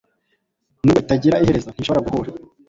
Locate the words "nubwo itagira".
0.83-1.41